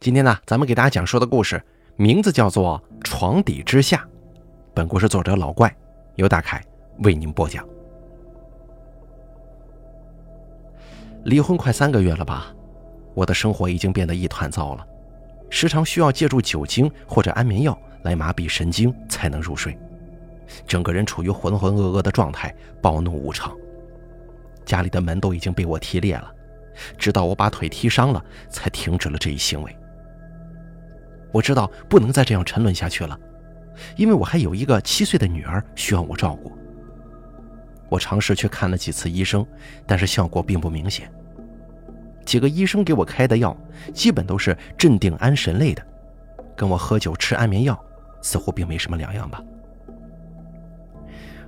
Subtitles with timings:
[0.00, 1.62] 今天呢，咱们给大家讲述的故事
[1.96, 3.98] 名字叫做《床底之下》。
[4.72, 5.70] 本故事作者老怪
[6.14, 6.64] 由大凯
[7.00, 7.68] 为您播讲。
[11.24, 12.50] 离婚快三个月了吧？
[13.12, 14.86] 我的生活已经变得一团糟了，
[15.50, 19.78] 时常需要借助酒精或者安眠药来麻痹神经才能入睡，
[20.66, 23.54] 整个人处于浑浑噩噩的状态，暴怒无常。
[24.64, 26.32] 家里的门都已经被我踢裂了，
[26.96, 29.76] 直到我把腿踢伤了，才停止了这一行为。
[31.32, 33.18] 我知道不能再这样沉沦下去了，
[33.96, 36.52] 因为我还有一个七岁的女儿需要我照顾。
[37.88, 39.44] 我尝试去看了几次医生，
[39.86, 41.10] 但是效果并不明显。
[42.24, 43.56] 几个医生给我开的药，
[43.92, 45.84] 基本都是镇定安神类的，
[46.56, 47.78] 跟我喝酒吃安眠药
[48.22, 49.42] 似乎并没什么两样吧。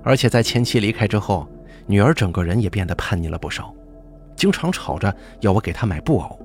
[0.03, 1.49] 而且在前妻离开之后，
[1.87, 3.73] 女儿整个人也变得叛逆了不少，
[4.35, 6.42] 经常吵着要我给她买布偶。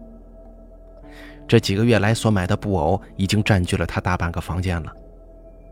[1.47, 4.93] 这几个月来所买的布偶已经占据了他大半个房间了。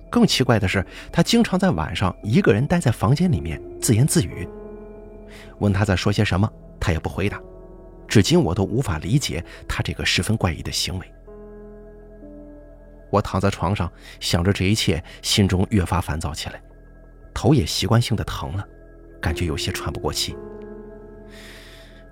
[0.10, 4.48] 更奇怪的是，他经常在晚上一个人待在房间里面自言自语。
[5.60, 7.42] 问他在说些什么，他也不回答。
[8.08, 11.12] 至今我都无法理解他这个十分怪异的行为。
[13.10, 13.92] 我躺在床上
[14.22, 16.62] 想着这一切，心中越发烦躁起来，
[17.34, 18.66] 头也习惯性的疼了，
[19.20, 20.38] 感觉有些喘不过气。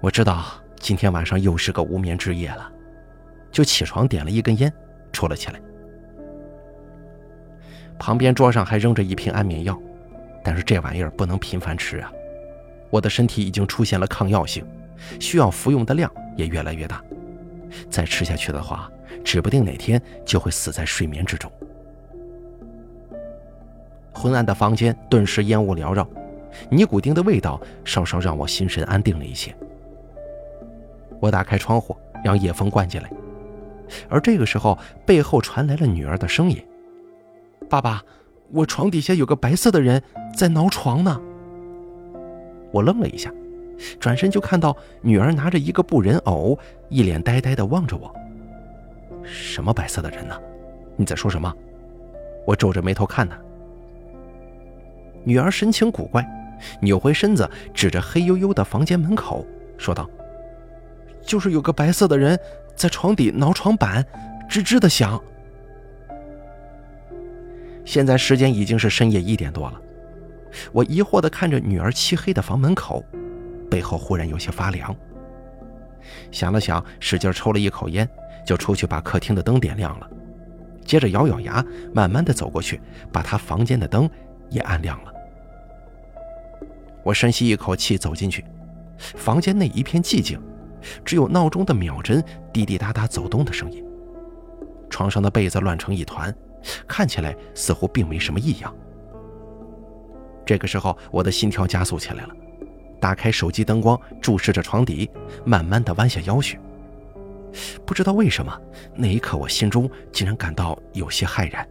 [0.01, 0.45] 我知道
[0.79, 2.69] 今天晚上又是个无眠之夜了。
[3.53, 4.73] 就起床点了一根烟，
[5.13, 5.61] 抽了起来。
[7.99, 9.79] 旁边桌上还扔着一瓶安眠药，
[10.43, 12.11] 但是这玩意儿不能频繁吃啊！
[12.89, 14.65] 我的身体已经出现了抗药性，
[15.19, 17.01] 需要服用的量也越来越大。
[17.89, 18.91] 再吃下去的话，
[19.23, 21.49] 指不定哪天就会死在睡眠之中。
[24.11, 26.07] 昏暗的房间顿时烟雾缭绕，
[26.69, 29.55] 尼古丁的味道稍稍让我心神安定了一些。
[31.19, 33.09] 我打开窗户，让夜风灌进来。
[34.09, 36.63] 而这个时候，背后传来了女儿的声音
[37.69, 38.01] ：“爸爸，
[38.51, 40.01] 我床底下有个白色的人
[40.35, 41.21] 在挠床呢。”
[42.71, 43.31] 我愣了一下，
[43.99, 46.57] 转身就看到女儿拿着一个布人偶，
[46.89, 48.13] 一脸呆呆地望着我。
[49.23, 50.35] “什么白色的人呢？
[50.95, 51.53] 你在说什么？”
[52.45, 53.37] 我皱着眉头看她。
[55.23, 56.25] 女儿神情古怪，
[56.81, 59.45] 扭回身子，指着黑黝黝的房间门口
[59.77, 60.09] 说道
[61.23, 62.37] ：“就是有个白色的人。”
[62.75, 64.05] 在床底挠床板，
[64.49, 65.21] 吱吱的响。
[67.85, 69.81] 现在时间已经是深夜一点多了，
[70.71, 73.03] 我疑惑的看着女儿漆黑的房门口，
[73.69, 74.95] 背后忽然有些发凉。
[76.31, 78.07] 想了想，使劲抽了一口烟，
[78.45, 80.09] 就出去把客厅的灯点亮了，
[80.85, 81.63] 接着咬咬牙，
[81.93, 84.09] 慢慢的走过去，把她房间的灯
[84.49, 85.13] 也按亮了。
[87.03, 88.45] 我深吸一口气，走进去，
[88.97, 90.39] 房间内一片寂静。
[91.03, 93.83] 只有闹钟的秒针滴滴答答走动的声音。
[94.89, 96.33] 床上的被子乱成一团，
[96.87, 98.73] 看起来似乎并没什么异样。
[100.45, 102.29] 这个时候，我的心跳加速起来了，
[102.99, 105.09] 打开手机灯光，注视着床底，
[105.45, 106.59] 慢慢的弯下腰去。
[107.85, 108.55] 不知道为什么，
[108.95, 111.67] 那一刻我心中竟然感到有些骇然。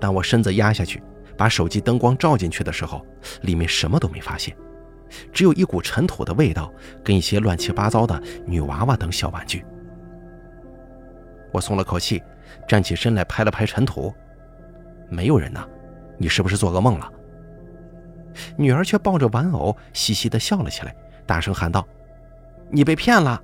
[0.00, 1.02] 当我身子压下去，
[1.36, 3.04] 把手机灯光照进去的时候，
[3.42, 4.56] 里面什么都没发现。
[5.32, 6.72] 只有一股尘土的味道，
[7.04, 9.64] 跟一些乱七八糟的女娃娃等小玩具。
[11.52, 12.22] 我松了口气，
[12.68, 14.12] 站起身来拍了拍尘土，
[15.08, 15.66] 没有人呢。
[16.18, 17.10] 你是不是做噩梦了？
[18.56, 20.94] 女儿却抱着玩偶，嘻嘻地笑了起来，
[21.26, 21.86] 大声喊道
[22.70, 23.42] ：“你被骗了！”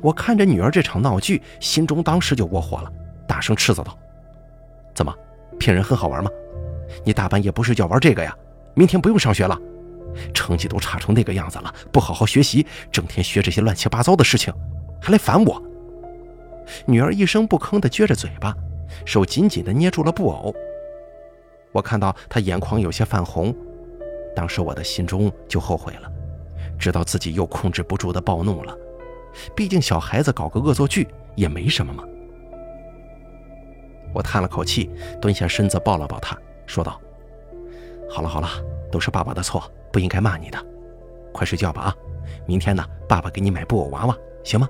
[0.00, 2.92] 我看着女儿这场闹剧，心中当时就窝火了，
[3.26, 3.96] 大声斥责道
[4.94, 5.14] ：“怎么，
[5.58, 6.30] 骗人很好玩吗？
[7.04, 8.36] 你大半夜不睡觉玩这个呀？
[8.74, 9.58] 明天不用上学了。”
[10.34, 14.52] 成绩都差成那个样子了，不好好学习，整天学这些乱七八糟的事情，
[15.00, 15.62] 还来烦我。
[16.86, 18.54] 女儿一声不吭地撅着嘴巴，
[19.04, 20.54] 手紧紧地捏住了布偶。
[21.72, 23.54] 我看到她眼眶有些泛红，
[24.34, 26.10] 当时我的心中就后悔了，
[26.78, 28.76] 知道自己又控制不住的暴怒了。
[29.54, 32.04] 毕竟小孩子搞个恶作剧也没什么嘛。
[34.12, 34.90] 我叹了口气，
[35.20, 36.36] 蹲下身子抱了抱她，
[36.66, 37.00] 说道
[38.10, 38.48] ：“好了好了，
[38.90, 39.62] 都是爸爸的错。”
[39.92, 40.58] 不应该骂你的，
[41.32, 41.96] 快睡觉吧啊！
[42.46, 44.68] 明天呢，爸爸给你买布偶娃娃，行吗？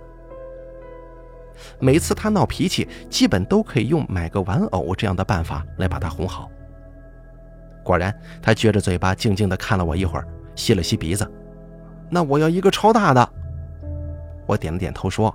[1.79, 6.51] 每次他闹脾气，基本都可以用买个玩偶这样的办法来把他哄好。
[7.85, 11.31] 果然，他撅着嘴巴，静静地看了我一会儿，吸了吸鼻子。
[12.09, 13.29] 那我要一个超大的。
[14.47, 15.35] 我点了点头，说：“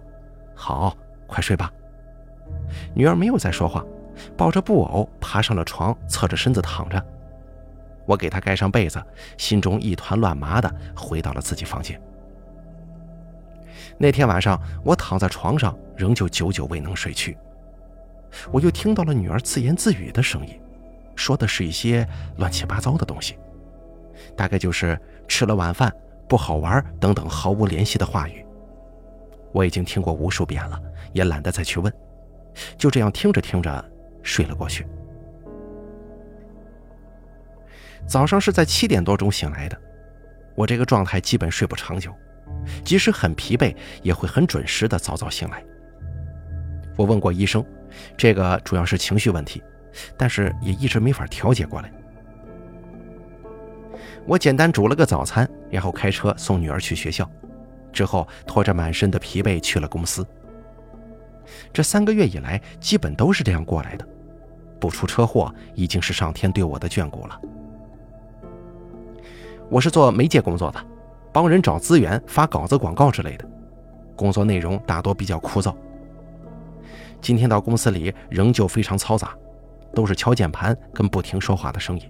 [0.55, 0.95] 好，
[1.27, 1.71] 快睡吧。”
[2.93, 3.83] 女儿没有再说话，
[4.35, 7.03] 抱着布偶爬上了床，侧着身子躺着。
[8.05, 9.03] 我给他盖上被子，
[9.37, 11.99] 心中一团乱麻的，回到了自己房间。
[13.97, 17.37] 那天晚上，我躺在床上，仍旧久久未能睡去。
[18.51, 20.59] 我又听到了女儿自言自语的声音，
[21.15, 22.07] 说的是一些
[22.37, 23.37] 乱七八糟的东西，
[24.35, 25.93] 大概就是吃了晚饭
[26.27, 28.45] 不好玩等等毫无联系的话语。
[29.53, 30.77] 我已经听过无数遍了，
[31.13, 31.93] 也懒得再去问，
[32.77, 33.83] 就这样听着听着
[34.21, 34.85] 睡了过去。
[38.07, 39.77] 早上是在七点多钟醒来的，
[40.55, 42.13] 我这个状态基本睡不长久。
[42.83, 45.63] 即使很疲惫，也会很准时的早早醒来。
[46.95, 47.65] 我问过医生，
[48.15, 49.61] 这个主要是情绪问题，
[50.15, 51.91] 但是也一直没法调节过来。
[54.25, 57.29] 我简单煮了个早餐，然后开车送女儿去学校，
[57.91, 60.25] 之后拖着满身的疲惫去了公司。
[61.73, 64.07] 这三个月以来，基本都是这样过来的，
[64.79, 67.39] 不出车祸已经是上天对我的眷顾了。
[69.69, 70.85] 我是做媒介工作的。
[71.33, 73.45] 帮人找资源、发稿子、广告之类的，
[74.15, 75.75] 工作内容大多比较枯燥。
[77.19, 79.35] 今天到公司里仍旧非常嘈杂，
[79.93, 82.09] 都是敲键盘跟不停说话的声音。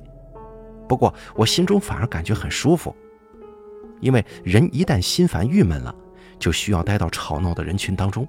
[0.87, 2.95] 不过我心中反而感觉很舒服，
[3.99, 5.95] 因为人一旦心烦郁闷了，
[6.37, 8.27] 就需要待到吵闹的人群当中。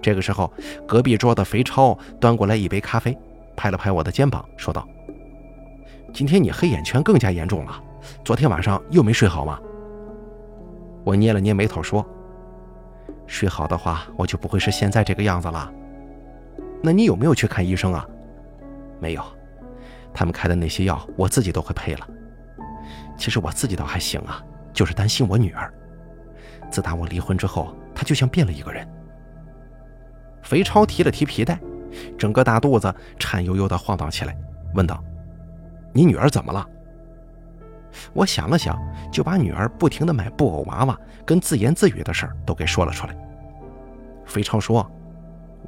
[0.00, 0.52] 这个时候，
[0.86, 3.18] 隔壁桌的肥超端过来一杯咖啡，
[3.56, 4.86] 拍了拍我的肩膀，说道
[6.12, 7.82] ：“今天你黑眼圈更加严重了。”
[8.24, 9.60] 昨天晚上又没睡好吗？
[11.04, 12.04] 我捏了捏眉头说
[13.26, 15.70] ：“睡好的话，我就不会是现在这个样子了。
[16.82, 18.06] 那你有没有去看医生啊
[18.98, 19.22] ？”“没有，
[20.14, 22.08] 他们开的那些药我自己都会配了。
[23.16, 24.42] 其实我自己倒还行啊，
[24.72, 25.72] 就是担心我女儿。
[26.70, 28.86] 自打我离婚之后，她就像变了一个人。”
[30.42, 31.60] 肥超提了提皮带，
[32.18, 34.36] 整个大肚子颤悠悠地晃荡起来，
[34.74, 35.02] 问道
[35.92, 36.66] ：“你女儿怎么了？”
[38.12, 38.78] 我想了想，
[39.10, 43.16] 就把女儿不停的买布偶娃娃跟自言自语的事儿都给说了出来。
[44.24, 44.88] 肥超说：“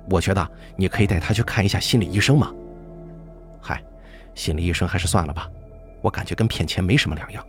[0.09, 2.53] 我觉得你可以带她去看一下心理医生嘛。”
[3.61, 3.83] 嗨，
[4.35, 5.49] 心理医生还是算了吧，
[6.01, 7.45] 我感觉跟骗钱没什么两样。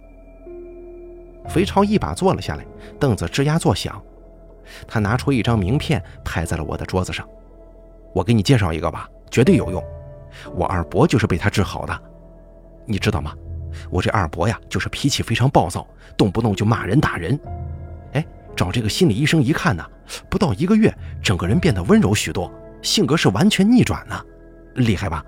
[1.48, 2.66] 肥超一把坐了下来，
[3.00, 4.02] 凳子吱呀作响。
[4.88, 7.28] 他拿出一张名片，拍在了我的桌子上
[8.16, 9.84] ：“我给你介绍一个吧，绝对有用。
[10.56, 12.02] 我二伯就是被他治好的，
[12.86, 13.34] 你知道吗？”
[13.90, 17.40] 我这二伯呀，就是脾气非常暴躁，动不动就骂人打人。
[18.14, 18.24] 哎，
[18.56, 19.84] 找这个心理医生一看呢，
[20.30, 20.94] 不到一个月，
[21.24, 22.54] 整个人变得温柔许多，
[22.84, 24.22] 性格是完全逆转呢，
[24.76, 25.26] 厉害吧？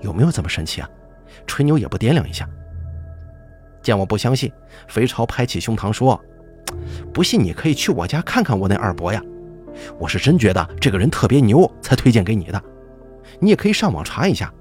[0.00, 0.90] 有没有这么神奇啊？
[1.46, 2.48] 吹牛也不掂量一下。
[3.80, 4.52] 见我不相信，
[4.88, 6.20] 肥超拍起胸膛说
[7.14, 9.22] ：“不信你可以去我家看看我那二伯呀，
[10.00, 12.60] 我是真觉得这个人特别牛，才推荐给你的。
[13.38, 14.52] 你也可以上网查一下。”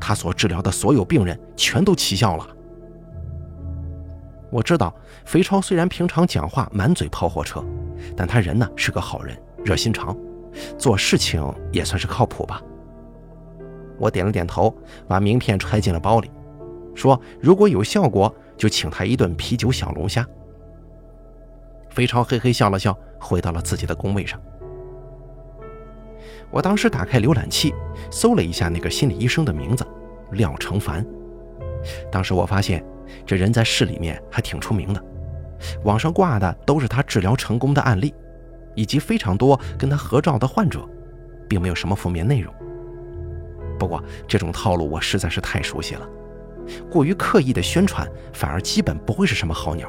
[0.00, 2.46] 他所治疗的所有病人全都起效了。
[4.50, 4.94] 我知道
[5.26, 7.62] 肥超虽然平常讲话满嘴跑火车，
[8.16, 10.16] 但他人呢是个好人，热心肠，
[10.78, 12.62] 做事情也算是靠谱吧。
[13.98, 14.74] 我点了点头，
[15.06, 16.30] 把名片揣进了包里，
[16.94, 20.26] 说如果有效果，就请他一顿啤酒小龙虾。
[21.90, 24.40] 肥超嘿嘿笑了笑，回到了自己的工位上。
[26.50, 27.74] 我当时打开浏览器，
[28.10, 29.86] 搜了一下那个心理医生的名字，
[30.32, 31.04] 廖成凡。
[32.10, 32.84] 当时我发现，
[33.26, 35.04] 这人在市里面还挺出名的，
[35.84, 38.14] 网上挂的都是他治疗成功的案例，
[38.74, 40.88] 以及非常多跟他合照的患者，
[41.48, 42.52] 并没有什么负面内容。
[43.78, 46.08] 不过这种套路我实在是太熟悉了，
[46.90, 49.88] 过于刻意的宣传，反而基本不会是什么好鸟。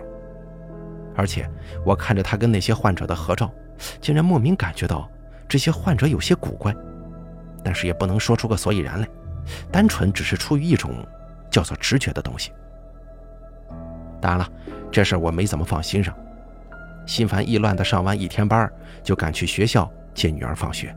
[1.15, 1.49] 而且
[1.85, 3.49] 我看着他跟那些患者的合照，
[3.99, 5.09] 竟然莫名感觉到。
[5.49, 6.73] 这些患者有些古怪，
[7.63, 9.07] 但是也不能说出个所以然来，
[9.71, 10.91] 单纯只是出于一种
[11.49, 12.51] 叫做直觉的东西。
[14.21, 14.47] 当然了，
[14.91, 16.15] 这事我没怎么放心上，
[17.07, 20.95] 心烦意乱的上完一天班，就赶去学校接女儿放学。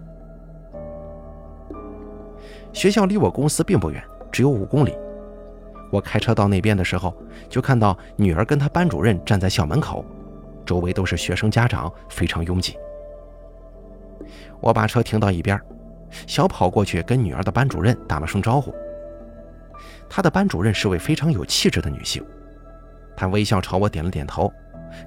[2.75, 4.95] 学校离我公司并不远，只有五公里。
[5.91, 7.15] 我开车到那边的时候，
[7.49, 10.05] 就看到女儿跟她班主任站在校门口，
[10.67, 12.77] 周围都是学生家长，非常拥挤。
[14.63, 15.61] 我把车停到一边，
[16.27, 18.73] 小跑过去跟女儿的班主任打了声招呼。
[20.09, 22.25] 她的班主任是位非常有气质的女性，
[23.17, 24.51] 她微笑朝我点了点头，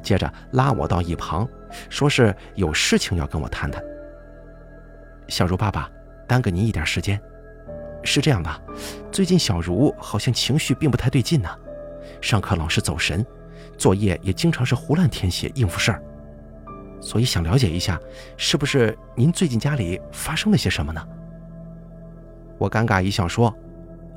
[0.04, 1.48] 接着拉我到一旁，
[1.90, 3.82] 说是有事情要跟我谈谈。
[5.30, 5.90] 小茹爸爸，
[6.28, 7.20] 耽搁您一点时间。
[8.04, 8.62] 是这样的，
[9.12, 11.50] 最近小茹好像情绪并不太对劲呢，
[12.22, 13.26] 上课老是走神，
[13.78, 16.04] 作业也经常是胡乱填写应付事儿。
[17.02, 18.00] 所以想了解一下，
[18.38, 21.08] 是不是您最近家里发生了些什么呢？
[22.58, 23.54] 我尴尬一笑说：“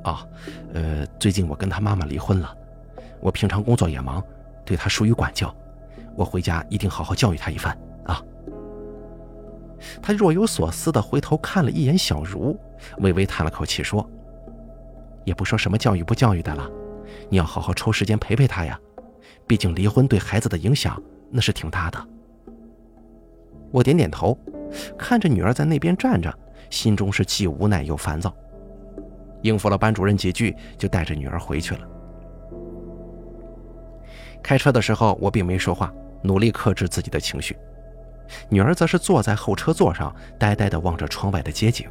[0.03, 0.25] 啊，
[0.73, 2.55] 呃，最近我跟他妈妈离婚了，
[3.19, 4.23] 我平常工作也忙，
[4.65, 5.53] 对他疏于管教，
[6.15, 8.23] 我回家一定好好教育他一番啊。”
[10.01, 12.57] 他若有所思地回头看了一眼小茹，
[12.99, 14.09] 微微叹了口气说
[15.25, 16.69] ：“也不说什么教育不教育的了，
[17.29, 18.79] 你要好好抽时间陪陪他呀。
[19.45, 22.07] 毕竟离婚对孩子的影响那是挺大的。”
[23.71, 24.37] 我点点头，
[24.97, 26.33] 看着女儿在那边站着，
[26.69, 28.33] 心中是既无奈又烦躁。
[29.41, 31.81] 应付了班主任几句，就带着女儿回去了。
[34.41, 37.55] 开车的时候，我并没说话，努力克制自己的情绪。
[38.49, 41.87] 女儿则是坐在后车座上，呆呆地望着窗外的街景。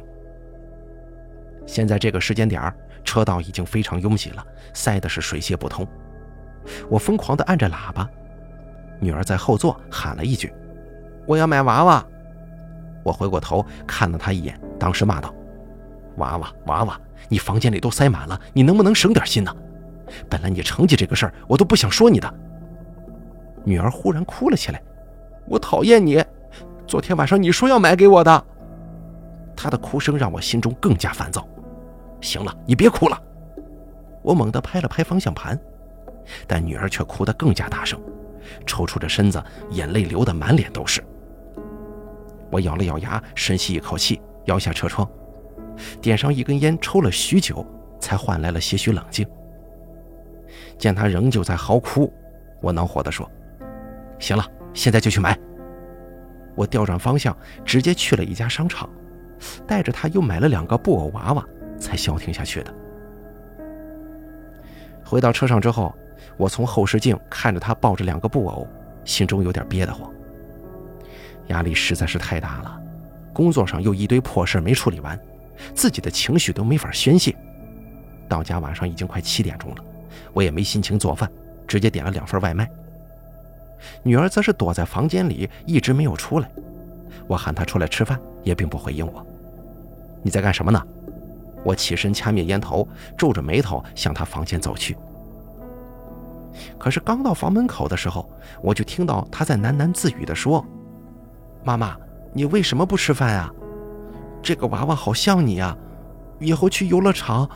[1.65, 5.87] 现在这个时间点车道已经非常拥挤了，塞的是水泄不通。
[6.89, 8.09] 我疯狂地按着喇叭，
[8.99, 10.53] 女儿在后座喊了一句
[11.29, 12.03] ：“我要买娃娃。”
[13.05, 15.31] 我回过头看了他一眼，当时骂道
[16.17, 19.55] ：“娃娃，娃娃，你房间里都塞满了，你能不能省点心呢？
[20.27, 22.33] 本来你成绩这个事儿，我都不想说你的。”
[23.63, 24.81] 女儿忽然哭了起来。
[25.45, 26.23] 我讨厌你！
[26.87, 28.45] 昨天晚上你说要买给我的。
[29.55, 31.47] 她的哭声让我心中更加烦躁。
[32.21, 33.21] 行了，你别哭了。
[34.23, 35.57] 我猛地拍了拍方向盘，
[36.47, 37.99] 但女儿却哭得更加大声，
[38.65, 41.03] 抽搐着身子，眼泪流得满脸都是。
[42.51, 45.07] 我咬了咬牙，深吸一口气，摇下车窗，
[46.01, 47.65] 点上一根烟，抽了许久，
[47.99, 49.27] 才换来了些许冷静。
[50.77, 52.11] 见他仍旧在嚎哭，
[52.61, 53.29] 我恼火地说
[54.19, 55.37] ：“行了。”现在就去买。
[56.55, 58.87] 我调转方向，直接去了一家商场，
[59.65, 61.43] 带着他又买了两个布偶娃娃，
[61.79, 62.73] 才消停下去的。
[65.03, 65.93] 回到车上之后，
[66.37, 68.67] 我从后视镜看着他抱着两个布偶，
[69.03, 70.13] 心中有点憋得慌。
[71.49, 72.81] 压力实在是太大了，
[73.31, 75.19] 工作上又一堆破事没处理完，
[75.75, 77.35] 自己的情绪都没法宣泄。
[78.27, 79.83] 到家晚上已经快七点钟了，
[80.33, 81.29] 我也没心情做饭，
[81.67, 82.69] 直接点了两份外卖。
[84.03, 86.49] 女儿则是躲在房间里，一直没有出来。
[87.27, 89.25] 我喊她出来吃饭，也并不回应我。
[90.21, 90.81] 你在干什么呢？
[91.63, 92.87] 我起身掐灭烟头，
[93.17, 94.95] 皱着眉头向她房间走去。
[96.77, 98.29] 可是刚到房门口的时候，
[98.61, 100.65] 我就听到她在喃喃自语地说
[101.63, 101.95] ：“妈妈，
[102.33, 103.51] 你为什么不吃饭啊？
[104.41, 105.75] 这个娃娃好像你呀，
[106.39, 107.49] 以后去游乐场。”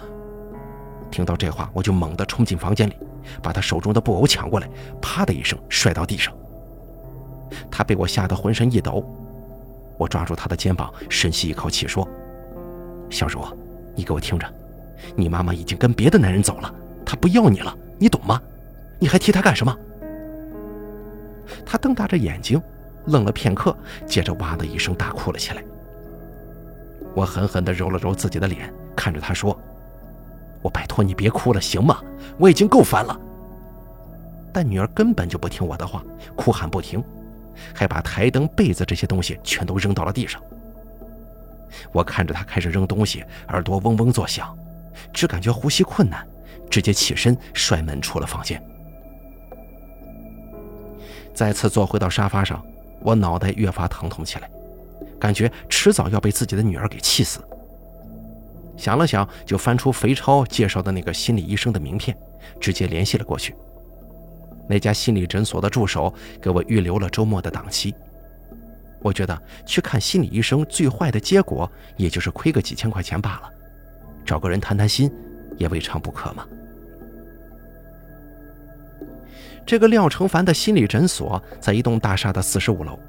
[1.10, 2.98] 听到这话，我就猛地冲进房间里。
[3.42, 4.70] 把他手中的布偶抢过来，
[5.02, 6.34] 啪的一声摔到地上。
[7.72, 9.02] 他被我吓得浑身一抖。
[9.98, 12.06] 我抓住他的肩膀，深吸一口气说
[13.10, 13.42] ：“小茹，
[13.96, 14.46] 你给我听着，
[15.16, 16.74] 你妈妈已经跟别的男人走了，
[17.06, 18.42] 她不要你了，你懂吗？
[19.00, 19.74] 你还提她干什么？”
[21.66, 22.62] 他瞪大着眼睛，
[23.06, 25.64] 愣了片刻，接着哇的一声大哭了起来。
[27.16, 29.58] 我狠狠地揉了揉自己的脸，看着他说。
[30.62, 32.02] 我拜托你别哭了，行吗？
[32.38, 33.20] 我已经够烦了。
[34.54, 36.02] 但女儿根本就不听我的话，
[36.38, 37.04] 哭喊不停，
[37.74, 40.42] 还把台灯、被子这些东西全都扔到了地上。
[41.92, 44.58] 我看着她开始扔东西，耳朵嗡嗡作响，
[45.12, 46.26] 只感觉呼吸困难，
[46.70, 48.64] 直接起身摔门出了房间。
[51.34, 52.64] 再次坐回到沙发上，
[53.04, 54.50] 我脑袋越发疼痛起来，
[55.20, 57.40] 感觉迟早要被自己的女儿给气死。
[58.78, 62.18] 想了想，就翻出肥超介绍的那个心理医生的名片，
[62.60, 63.56] 直接联系了过去。
[64.68, 67.94] 那家心理诊所的助手给我预留了周末的档期。
[69.02, 73.50] 我觉得去看心理医生最坏的结果，也就是亏个几千块钱罢了，
[74.26, 75.12] 找个人谈谈心，
[75.58, 76.48] 也未尝不可嘛。
[79.66, 83.00] 这个廖成凡的心理诊所在一栋大厦的四十五楼，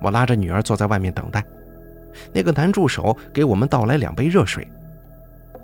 [0.00, 1.44] 我拉着女儿坐在外面等待。
[2.32, 4.66] 那个男助手给我们倒来两杯热水，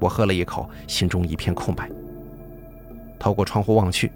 [0.00, 1.88] 我喝了一口，心中一片空白。
[3.18, 4.11] 透过窗户望去，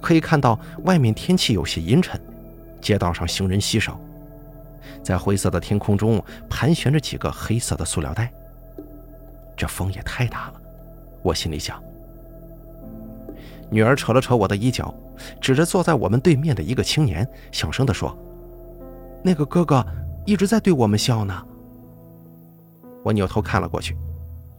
[0.00, 2.20] 可以看到外面天气有些阴沉，
[2.80, 3.98] 街道上行人稀少，
[5.02, 8.30] 在灰色的天空中盘旋着几个黑色的塑料袋。
[9.56, 10.54] 这风也太大了，
[11.22, 11.82] 我心里想。
[13.70, 14.94] 女儿扯了扯我的衣角，
[15.40, 18.16] 指着坐在我们对面的一个青年，小声地说
[19.22, 19.84] ：“那个哥哥
[20.26, 21.46] 一直在对我们笑呢。”
[23.02, 23.96] 我扭头看了过去，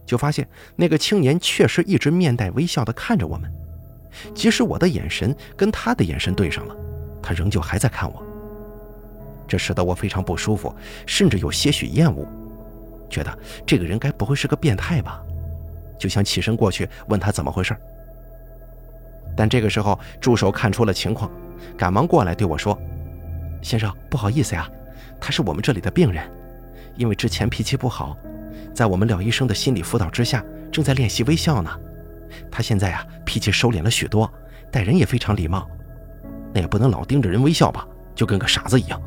[0.04, 3.50] 就发现那个青年确实一直面带微笑地看着我们，
[4.34, 6.76] 即使我的眼神跟他的眼神对上了，
[7.22, 8.22] 他仍旧还在看我。
[9.46, 10.74] 这使得我非常不舒服，
[11.06, 12.26] 甚至有些许厌恶，
[13.10, 15.22] 觉得这个人该不会是个变态吧？
[15.98, 17.76] 就想起身过去问他怎么回事。
[19.36, 21.30] 但这个时候，助手看出了情况，
[21.76, 22.78] 赶忙过来对我说
[23.62, 24.68] ：“先生，不好意思呀，
[25.20, 26.28] 他是我们这里的病人，
[26.96, 28.16] 因为之前脾气不好。”
[28.74, 31.70] 在我们廖医生的心理辅导之下，正在练习微笑呢。
[32.50, 34.30] 他现在啊，脾气收敛了许多，
[34.70, 35.68] 待人也非常礼貌。
[36.54, 39.00] 那也不能老盯着人微笑吧，就跟个傻子一样。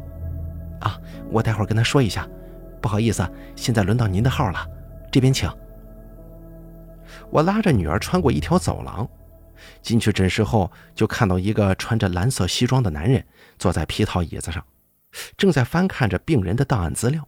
[0.82, 1.00] 啊，
[1.32, 2.28] 我待会儿跟他说一下。
[2.80, 4.64] 不好意思，现在轮到您的号了，
[5.12, 5.50] 这边请。
[7.32, 9.08] 我拉着女儿穿过一条走廊，
[9.86, 13.24] 进去诊室后，就看到一个穿着蓝色西装的男人
[13.60, 14.66] 坐在皮套椅子上，
[15.38, 17.24] 正在翻看着病人的档案资料。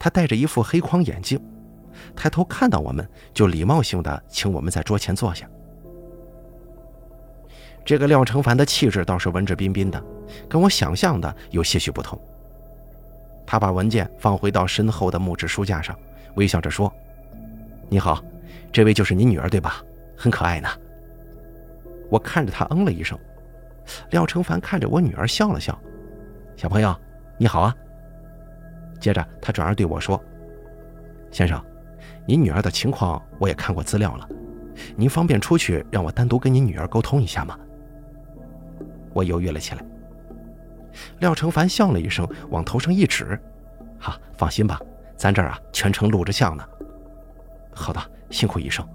[0.00, 1.40] 他戴着一副黑框眼镜，
[2.16, 5.48] 抬头看到我们，就礼貌性的请我们在桌前坐下。
[7.84, 10.04] 这个廖成凡的气质倒是文质彬彬的，
[10.48, 12.20] 跟我想象的有些许不同。
[13.46, 15.96] 他把文件放回到身后的木质书架上，
[16.34, 16.92] 微笑着说
[17.88, 18.20] ：“你好，
[18.72, 19.80] 这位就是你女儿对吧？
[20.16, 20.68] 很可爱呢。”
[22.12, 23.18] 我看着他嗯了一声。
[24.10, 25.76] 廖成凡看着我女儿笑了笑
[26.54, 26.94] ：“小朋友，
[27.38, 27.74] 你好啊。”
[29.00, 30.22] 接着他转而对我说
[31.32, 31.60] ：“先生，
[32.26, 34.28] 您女儿的情况我也看过资料了，
[34.94, 37.58] 您方便出去让我单独跟您女儿沟通一下吗？”
[39.14, 39.82] 我犹豫了起来。
[41.20, 43.40] 廖成凡笑了一声，往头上一指
[43.98, 44.78] ：“哈，放心吧，
[45.16, 46.62] 咱这儿啊全程录着像呢。”
[47.74, 48.86] 好的，辛苦医生。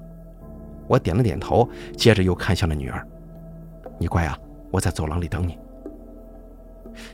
[0.87, 3.05] 我点了点头，接着又看向了女儿
[3.99, 4.37] ：“你乖啊，
[4.71, 5.57] 我在走廊里等你。”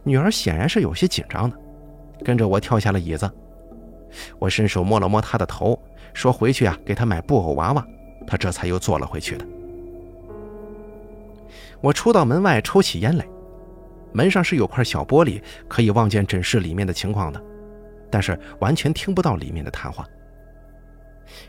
[0.03, 1.57] 女儿显然是有些紧张的，
[2.23, 3.29] 跟着我跳下了椅子。
[4.39, 5.77] 我伸手摸了摸她的头，
[6.13, 7.85] 说：“回去啊，给她买布偶娃娃。”
[8.25, 9.45] 她这才又坐了回去的。
[11.81, 13.25] 我出到门外，抽起烟来。
[14.13, 17.43] 门上是有块小玻璃，可以望见诊室里面的情况的，
[18.11, 20.07] 但是完全听不到里面的谈话。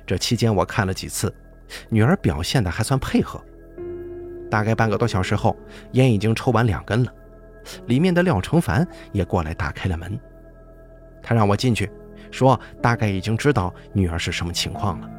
[0.07, 1.33] 这期间我看了几次，
[1.88, 3.42] 女儿表现的还算配合。
[4.50, 5.56] 大概半个多小时后，
[5.92, 7.12] 烟已经抽完两根了，
[7.87, 10.18] 里面的廖成凡也过来打开了门。
[11.23, 11.90] 他让我进去，
[12.30, 15.11] 说大概已经知道女儿是什么情况了。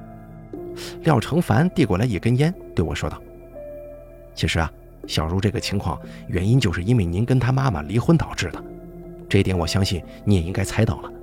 [1.02, 3.22] 廖成凡递过来一根烟，对我说道
[4.34, 4.72] ：“其实啊。”
[5.08, 8.64] 小茹这个情况，原因就是因为您跟她妈妈离婚导致的，
[9.30, 11.14] 这一点我相信你也应该猜到了。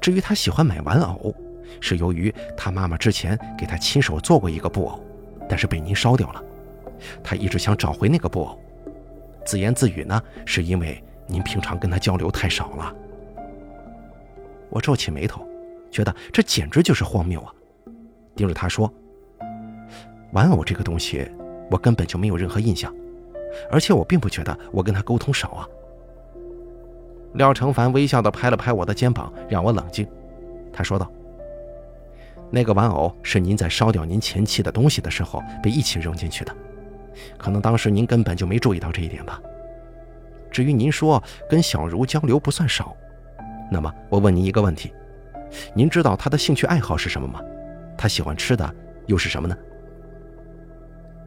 [0.00, 1.34] 至于她喜欢买玩偶，
[1.80, 5.00] 是由于他妈妈之前给他亲手做过一个布偶，
[5.48, 6.42] 但是被您烧掉了。
[7.22, 8.58] 他一直想找回那个布偶，
[9.44, 12.94] 自言自语呢，是因为您平常跟他交流太少了。
[14.70, 15.46] 我皱起眉头，
[15.90, 17.52] 觉得这简直就是荒谬啊！
[18.34, 18.92] 盯着他说
[20.32, 21.30] ：“玩偶这个东西。”
[21.70, 22.90] 我根本就没有任何印象，
[23.70, 25.68] 而且我并不觉得我跟他沟通少啊。
[27.34, 30.08] 廖成凡微笑地拍了拍我的肩膀，让我冷静。
[30.72, 31.12] 他说道
[32.50, 36.56] ：“那个玩偶是您在烧掉您前妻的东西的时候被一起扔进去的，
[37.36, 39.40] 可能当时您根本就没注意到这一点吧。
[40.50, 42.96] 至于您说跟小茹交流不算少，
[43.70, 44.92] 那么我问您一个问题：
[45.74, 47.40] 您知道她的兴趣爱好是什么吗？
[47.96, 48.74] 她喜欢吃的
[49.06, 49.56] 又是什么呢？”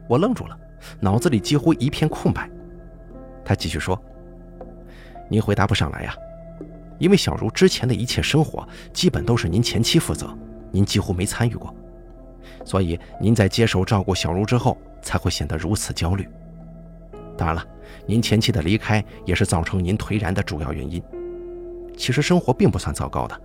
[0.08, 0.58] 我愣住了，
[0.98, 2.50] 脑子里几乎一片空白。
[3.44, 4.00] 他继续说
[5.30, 6.14] ：“您回答不上来呀，
[6.98, 10.36] 因为小茹之前的一切生活基本都是您前妻负责，
[10.72, 11.72] 您几乎没参与过，
[12.64, 16.28] 所以您在接手照顾小茹之后才会显得如此焦虑。
[17.36, 17.64] 当然了，
[18.06, 21.00] 您前妻的离开也是造成您颓然的主要原因。
[21.96, 23.40] 其实生活并不算糟糕的，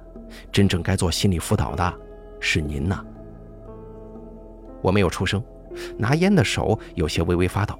[0.51, 1.93] 真正该做心理辅导的
[2.39, 3.03] 是您呐。”
[4.81, 5.43] 我没有出声。
[5.95, 7.77] 拿烟的手有些微微发抖，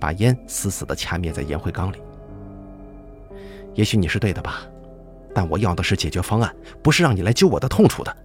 [0.00, 1.98] 把烟死死地掐灭在烟灰缸里。
[3.74, 4.62] 也许你是对的吧，
[5.32, 8.16] 但我要的是解决方案，不是让你来揪我的痛处的。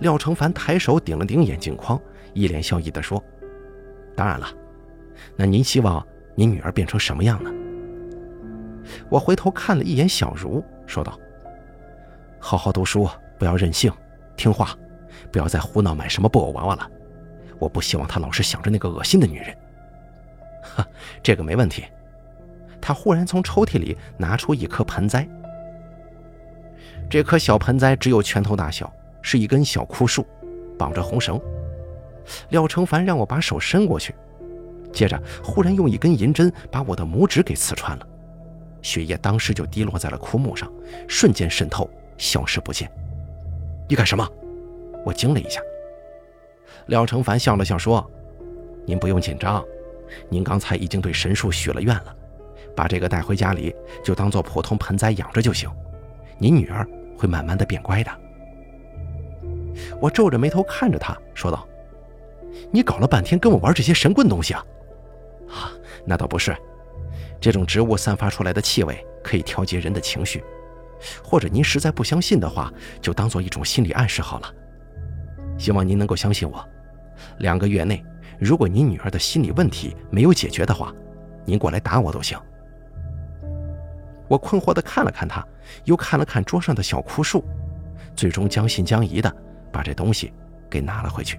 [0.00, 2.00] 廖成凡抬手顶了顶眼镜框，
[2.34, 3.22] 一脸笑意地说
[4.16, 4.46] ：“当然了，
[5.36, 7.50] 那您希望您女儿变成什么样呢？”
[9.08, 11.18] 我回头看了一眼小茹，说道
[12.40, 13.92] ：“好好读书，不要任性，
[14.36, 14.76] 听话，
[15.30, 16.90] 不要再胡闹买什么布偶娃娃了。”
[17.60, 19.54] 我不希望他老是想着那个恶心的女人。
[20.62, 20.86] 哈，
[21.22, 21.84] 这个没问题。
[22.80, 25.28] 他忽然从抽屉里拿出一颗盆栽。
[27.10, 28.90] 这颗小盆栽只有拳头大小，
[29.22, 30.26] 是一根小枯树，
[30.78, 31.40] 绑着红绳。
[32.50, 34.14] 廖成凡让我把手伸过去，
[34.92, 38.06] 接着忽然用一根银针把我的拇指给刺穿了，
[38.82, 40.70] 血液当时就滴落在了枯木上，
[41.08, 42.90] 瞬间渗透，消失不见。
[43.88, 44.26] 你干什么？
[45.04, 45.60] 我惊了一下。
[46.86, 48.08] 廖成凡笑了笑说
[48.86, 49.64] ：“您不用紧张，
[50.28, 52.14] 您刚才已经对神树许了愿了，
[52.76, 55.68] 把这个带回家里，就当做普通盆栽养着就行。
[56.38, 56.86] 您女儿
[57.18, 58.10] 会慢慢的变乖的。”
[60.00, 61.66] 我皱着眉头看着他说道
[62.70, 64.64] ：“你搞了半天跟我玩这些神棍东西啊
[65.48, 65.72] ？”“啊，
[66.04, 66.56] 那倒不是，
[67.40, 70.42] 这种植物散发出来的气味可以调节人的情绪，
[71.22, 74.54] 或者您实在不相信的话，就当做一种心理暗示好了。”
[75.58, 76.64] 希望您能够相信我，
[77.38, 78.02] 两个月内，
[78.38, 80.94] 如果您女儿的心理问题没有解决的话，
[81.44, 82.38] 您过来打我都行。
[84.26, 85.46] 我困惑的看了看他，
[85.84, 87.44] 又看了看桌上的小枯树，
[88.14, 89.34] 最终将信将疑的
[89.72, 90.32] 把这东西
[90.68, 91.38] 给拿了回去。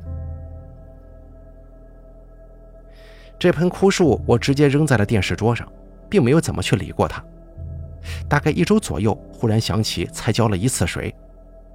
[3.40, 5.68] 这盆枯树我直接扔在了电视桌上，
[6.10, 7.24] 并没有怎么去理过它。
[8.28, 11.14] 大概一周左右，忽然想起才浇了一次水，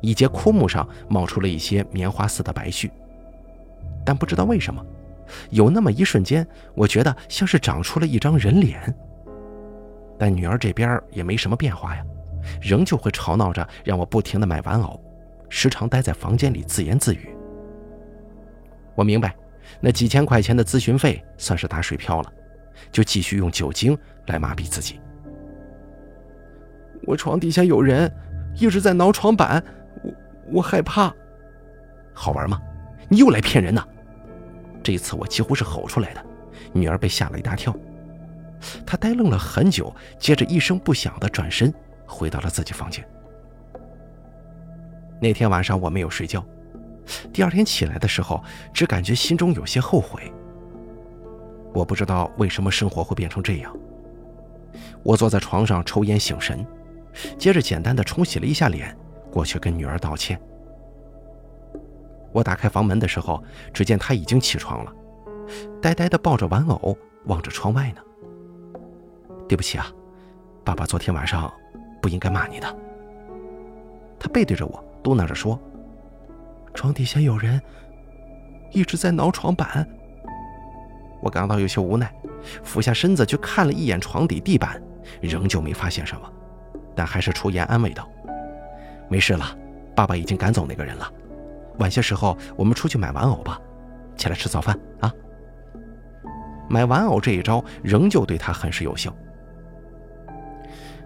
[0.01, 2.91] 一节枯木上冒出了一些棉花似的白絮，
[4.05, 4.85] 但不知道为什么，
[5.51, 8.95] 有那么一瞬间，我觉得像是长出了一张人脸。
[10.19, 12.05] 但女儿这边也没什么变化呀，
[12.61, 15.01] 仍旧会吵闹着让我不停的买玩偶，
[15.49, 17.29] 时常待在房间里自言自语。
[18.95, 19.35] 我明白，
[19.81, 22.33] 那几千块钱的咨询费算是打水漂了，
[22.91, 25.01] 就继续用酒精来麻痹自己。
[27.03, 28.11] 我床底下有人，
[28.55, 29.63] 一直在挠床板，
[30.03, 30.13] 我
[30.55, 31.15] 我害怕。
[32.15, 32.61] 好玩吗？
[33.09, 33.87] 你又来骗人呢！
[34.83, 36.25] 这一次我几乎是吼出来的，
[36.73, 37.77] 女儿被吓了一大跳。
[38.87, 41.73] 她呆愣了很久，接着一声不响的转身
[42.07, 43.07] 回到了自己房间。
[45.21, 46.45] 那天晚上我没有睡觉，
[47.33, 50.33] 第二天起来的时候，只感觉心中有些后悔。
[51.73, 53.75] 我不知道为什么生活会变成这样。
[55.03, 56.67] 我坐在床上抽烟醒神，
[57.39, 58.97] 接着简单的冲洗了一下脸，
[59.31, 60.41] 过去跟女儿道歉。
[62.33, 64.93] 我打开房门的时候，只见她已经起床了，
[65.81, 68.01] 呆呆的抱着玩偶望着窗外呢。
[69.49, 69.87] 对不起啊，
[70.65, 71.51] 爸爸昨天晚上
[72.03, 72.77] 不应该骂你的。
[74.19, 75.57] 他背对着我嘟囔着说
[76.75, 77.63] ：“床底下有人，
[78.73, 79.89] 一直在挠床板。”
[81.23, 82.13] 我感到有些无奈，
[82.65, 84.83] 俯下身子去看了一眼床底地板，
[85.21, 86.29] 仍旧没发现什么，
[86.97, 88.09] 但还是出言安慰道
[89.09, 89.57] ：“没事了，
[89.95, 91.09] 爸爸已经赶走那个人了。
[91.79, 93.61] 晚些时候我们出去买玩偶吧，
[94.17, 95.15] 起来吃早饭啊。”
[96.69, 99.15] 买玩偶这一招仍旧对他很是有效。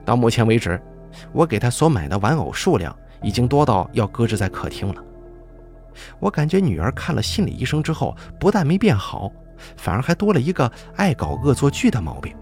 [0.06, 0.80] 到目前为止，
[1.34, 5.02] 我给他所买的玩偶数量已经多到要搁置在客厅了。
[6.18, 9.30] 我感觉女儿看了心理医生之后，不但没变好，
[9.76, 12.34] 反而还多了一个爱搞恶作剧的毛病。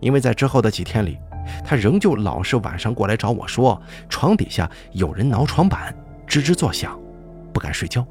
[0.00, 1.18] 因为在之后的几天里，
[1.64, 5.94] 她仍旧老是晚上过来找我说，床底下有人挠床板，
[6.26, 6.98] 吱吱作响，
[7.52, 8.04] 不敢睡觉。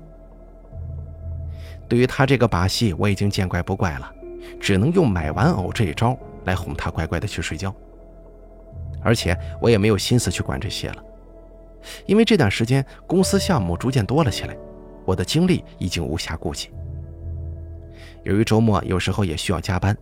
[1.87, 4.11] 对于她这个把戏，我已经见怪不怪了，
[4.59, 7.73] 只能用买玩偶这一招来哄她乖乖的去睡觉。
[9.01, 11.03] 而且我也没有心思去管这些了，
[12.05, 14.57] 因为这段时间公司项目逐渐多了起来，
[15.05, 16.69] 我的精力已经无暇顾及。
[18.23, 19.97] 由于周末有时候也需要加班，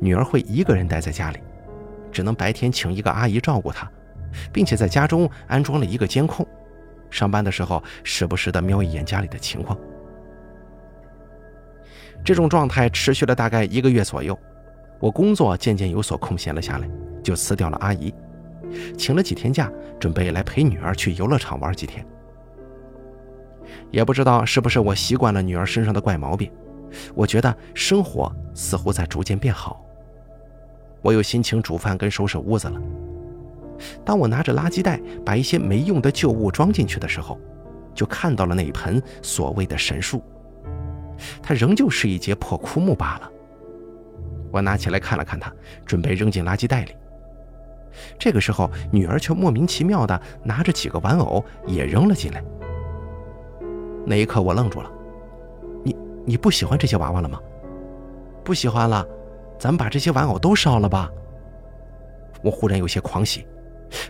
[0.00, 1.38] 女儿会一个人待在家里，
[2.10, 3.90] 只能白天请一个阿姨照顾她，
[4.52, 6.46] 并且在家中安装了一个监控，
[7.10, 9.78] 上班的时候时不时的瞄一眼家里的情况。
[12.24, 14.38] 这种状态持续了大概一个月左右，
[15.00, 16.88] 我工作渐渐有所空闲了下来，
[17.22, 18.14] 就辞掉了阿姨。
[18.96, 22.06] 请了几天假，准备来陪女儿去游乐场玩几天。
[23.90, 26.50] 也不知道是不是我习惯了女儿身上的怪毛病，
[27.14, 29.84] 我觉得生活似乎在逐渐变好。
[31.00, 32.80] 我有心情煮饭跟收拾屋子了。
[34.04, 37.38] 当我拿着垃圾袋把一些没用的旧物装进去的时候，
[37.94, 40.22] 就看到了那一盆所谓的神树。
[41.42, 43.30] 它仍旧是一截破枯木罢了。
[44.50, 45.52] 我拿起来看了看它，
[45.84, 46.92] 准备扔进垃圾袋里。
[48.18, 52.42] 这个时候，女儿却莫名其妙地拿着几个玩偶也扔了进来。
[54.04, 54.90] 那一刻，我愣住了。
[55.84, 57.38] 你你不喜欢这些娃娃了吗？
[58.44, 59.06] 不喜欢了，
[59.58, 61.08] 咱们把这些玩偶都烧了吧。
[62.42, 63.46] 我忽然有些狂喜，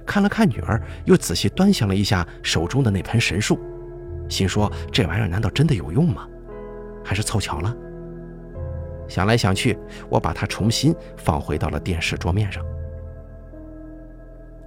[0.06, 3.58] 看了看女儿，又仔细端详了一下手中的那盆神树，
[4.28, 6.26] 心说这玩意儿难道真的有用吗？
[7.04, 7.76] 还是凑巧了？
[9.08, 12.64] 想来想去，我把它重新放回到了电视桌面上。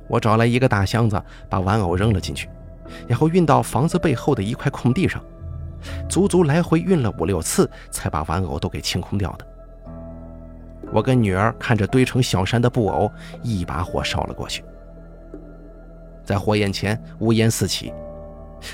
[0.08, 2.50] 我找来一个大箱子，把玩偶扔了进去，
[3.08, 5.24] 然后运到房子背后的一块空地上，
[6.08, 9.48] 足足来回运了五六次，才把玩偶都给清空掉的。
[10.92, 14.64] 我跟女儿看着堆成小山的布偶，一把火烧了过去。
[16.24, 17.92] 在火焰前，乌烟四起，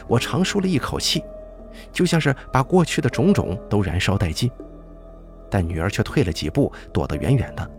[0.08, 1.24] 我长舒了一口气，
[1.92, 4.52] 就像是把过去的种种都燃烧殆尽。
[5.50, 7.72] 但女儿却退了几步，躲得远远的。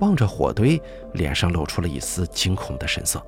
[0.00, 0.80] 望着火堆，
[1.12, 3.24] 脸上露出了一丝惊恐的神色。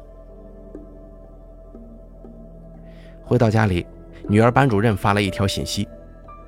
[3.25, 3.87] 回到家里，
[4.29, 5.89] 女儿班主任发来一条信息，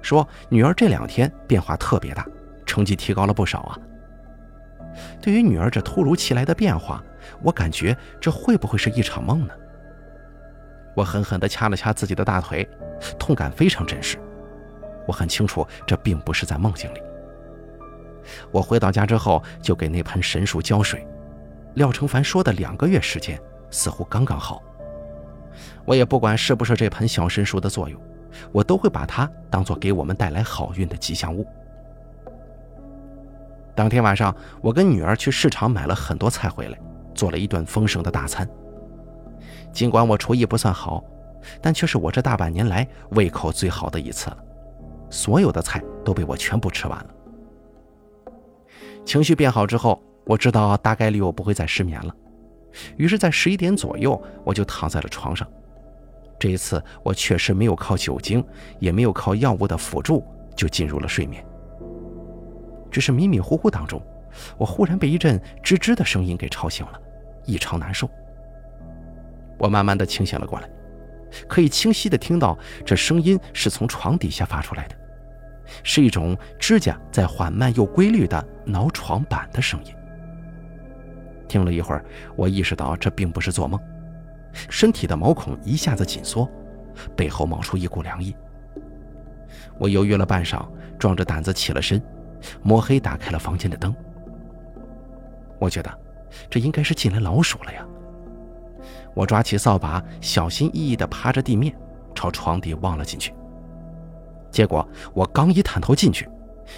[0.01, 2.27] 说女儿这两天变化特别大，
[2.65, 3.79] 成绩提高了不少啊。
[5.21, 7.03] 对于女儿这突如其来的变化，
[7.43, 9.55] 我感觉这会不会是一场梦呢？
[10.95, 12.69] 我狠狠地掐了掐自己的大腿，
[13.19, 14.19] 痛感非常真实。
[15.07, 17.03] 我很清楚，这并不是在梦境里。
[18.51, 21.07] 我回到家之后，就给那盆神树浇水。
[21.75, 24.63] 廖成凡说的两个月时间，似乎刚刚好。
[25.85, 28.01] 我也不管是不是这盆小神树的作用，
[28.53, 31.47] 我都会把它当做给我们带来好运的吉祥物。
[33.75, 36.79] 当天晚上，我跟女儿去市场买了很多菜回来，
[37.15, 38.49] 做了一顿丰盛的大餐。
[39.73, 41.05] 尽管我厨艺不算好，
[41.63, 44.39] 但却是我这大半年来胃口最好的一次了。
[45.11, 47.07] 所有的菜都被我全部吃完了。
[49.09, 52.15] 情绪变好之后，我知道大概率我不会再失眠了，
[52.99, 55.49] 于是，在十一点左右，我就躺在了床上。
[56.39, 58.45] 这一次，我确实没有靠酒精，
[58.79, 60.23] 也没有靠药物的辅助，
[60.55, 61.43] 就进入了睡眠。
[62.91, 63.99] 只是迷迷糊糊当中，
[64.59, 67.01] 我忽然被一阵吱吱的声音给吵醒了，
[67.47, 68.07] 异常难受。
[69.59, 70.69] 我慢慢的清醒了过来，
[71.49, 74.95] 可以清晰的听到这声音是从床底下发出来的，
[75.83, 79.93] 是一种指甲在缓慢又规律的挠床板的声音。
[81.49, 82.05] 听了一会儿，
[82.37, 83.81] 我意识到这并不是做梦。
[84.69, 86.51] 身体的毛孔一下子紧缩，
[87.17, 88.35] 背后冒出一股凉意。
[89.79, 90.67] 我犹豫了半晌，
[90.99, 92.03] 壮着胆子起了身，
[92.63, 93.95] 摸黑打开了房间的灯。
[95.59, 95.99] 我觉得，
[96.51, 97.87] 这应该是进来老鼠了呀。
[99.15, 101.75] 我抓起扫把，小心翼翼地趴着地面，
[102.15, 103.33] 朝床底望了进去。
[104.51, 106.29] 结果，我刚一探头进去，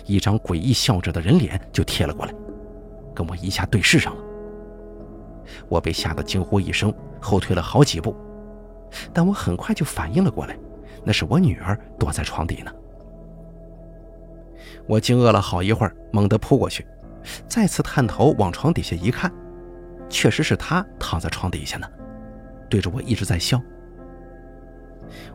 [0.06, 2.34] 一张诡异笑着的人脸就贴了过来，
[3.14, 4.22] 跟我一下对视上了。
[5.68, 8.14] 我被吓得惊呼一声，后退了好几步，
[9.12, 10.56] 但我很快就反应了过来，
[11.04, 12.72] 那是我女儿躲在床底呢。
[14.86, 16.86] 我惊愕了好一会儿，猛地扑过去，
[17.48, 19.32] 再次探头往床底下一看，
[20.08, 21.88] 确实是她躺在床底下呢，
[22.68, 23.60] 对着我一直在笑。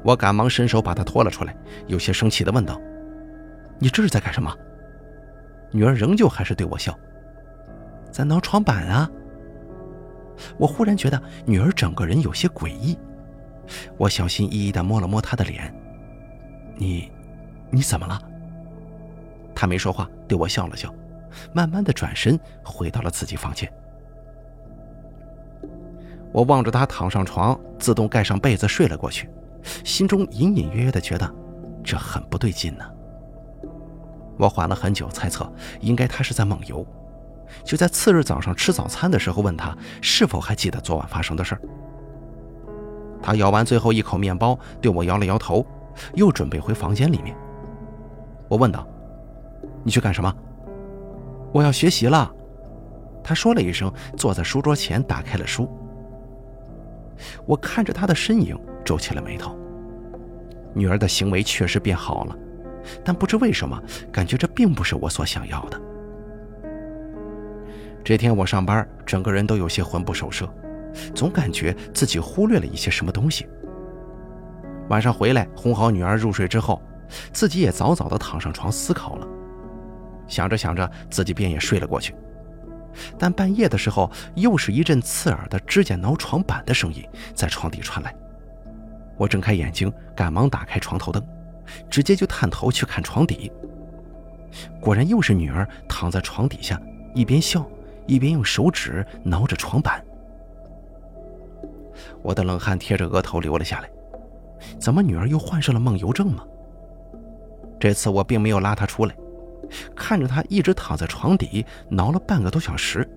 [0.03, 1.55] 我赶忙伸手把她拖了出来，
[1.87, 2.79] 有些生气地问道
[3.79, 4.55] ：“你这是在干什么？”
[5.71, 6.97] 女儿仍旧还是对我笑，
[8.11, 9.09] 在挠床板啊。
[10.57, 12.97] 我忽然觉得女儿整个人有些诡异，
[13.97, 15.73] 我小心翼翼地摸了摸她的脸。
[16.75, 17.11] 你，
[17.69, 18.21] 你怎么了？
[19.53, 20.93] 她没说话，对我笑了笑，
[21.53, 23.71] 慢慢地转身回到了自己房间。
[26.33, 29.29] 我望着她躺上床，自动盖上被子睡了过去，
[29.83, 31.29] 心中隐隐约约地觉得
[31.83, 32.85] 这很不对劲呢。
[34.37, 35.51] 我缓了很久，猜测
[35.81, 36.85] 应该他是在梦游。
[37.63, 41.61] 就在次日早上吃早餐的时候，问他是否还记得昨晚发生的事儿。
[43.21, 45.65] 他咬完最后一口面包，对我摇了摇头，
[46.15, 47.35] 又准备回房间里面。
[48.47, 48.85] 我问道
[49.83, 50.35] ：“你去干什么
[51.53, 52.31] ？”“我要学习了。”
[53.23, 55.69] 他说了一声，坐在书桌前打开了书。
[57.45, 59.57] 我看着他的身影，皱起了眉头。
[60.73, 62.37] 女儿的行为确实变好了，
[63.03, 65.81] 但不知为什么，感觉这并不是我所想要的。
[68.03, 70.47] 这天我上班，整个人都有些魂不守舍，
[71.15, 73.47] 总感觉自己忽略了一些什么东西。
[74.89, 76.79] 晚上回来哄好女儿入睡之后，
[77.33, 79.27] 自己也早早的躺上床思考了。
[80.27, 82.13] 想着想着，自己便也睡了过去。
[83.17, 88.15] 但半夜的时候，又是一阵刺耳的指甲挠床板的声音在床底传来。
[89.17, 91.25] 我睁开眼睛，赶忙打开床头灯，
[91.89, 93.51] 直接就探头去看床底。
[94.79, 96.81] 果然又是女儿躺在床底下，
[97.13, 97.65] 一边笑。
[98.07, 99.99] 一边用手指挠着床板，
[102.21, 103.89] 我的冷汗贴着额头流了下来。
[104.79, 106.45] 怎么女儿又患上了梦游症吗？
[107.79, 109.15] 这次我并没有拉她出来，
[109.95, 113.09] 看着她一直躺在床底挠了半个多小时，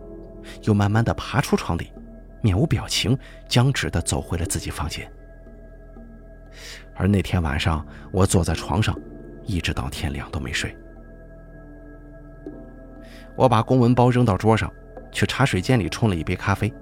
[0.63, 1.93] 又慢慢的爬出床底，
[2.41, 3.15] 面无表情、
[3.47, 5.07] 僵直的走回了自己房间。
[6.95, 8.99] 而那天晚上，我坐在床上，
[9.45, 10.77] 一直到天亮都没睡。
[13.37, 14.73] 我把公文包扔到桌上，
[15.13, 16.73] 去茶水间里冲了一杯咖啡。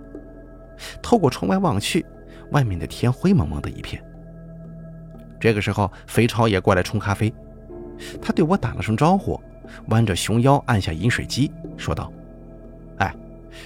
[1.03, 2.05] 透过窗外望去，
[2.51, 4.03] 外面的天灰蒙蒙的一片。
[5.39, 7.33] 这个时候，肥超也过来冲咖啡，
[8.23, 9.39] 他对我打了声招呼，
[9.89, 12.11] 弯着熊腰按下饮水机，说道
[12.99, 13.15] ：“哎，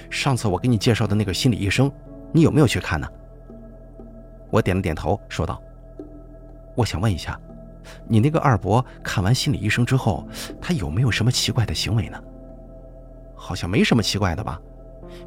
[0.09, 1.89] 上次我给你介绍的那个心理医生，
[2.33, 3.07] 你有没有去看呢？”
[4.51, 5.61] 我点了点头，说道
[6.75, 7.39] ：“我想问一下，
[8.07, 10.27] 你那个二伯看完心理医生之后，
[10.61, 12.21] 他有没有什么奇怪的行为呢？”
[13.35, 14.59] 好像没什么奇怪的吧？